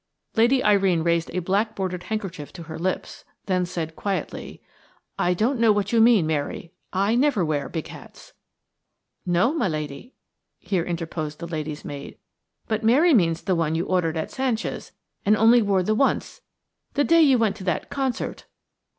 [0.35, 4.59] Lady Irene raised a black bordered handkerchief to her lips, then said quietly:
[5.19, 6.71] "I don't know what you mean, Mary.
[6.91, 8.33] I never wear big hats."
[9.27, 10.13] "No, my lady,"
[10.57, 12.17] here interposed the lady's maid;
[12.67, 14.91] "but Mary means the one you ordered at Sanchia's
[15.23, 18.45] and only wore the once–the day you went to that concert."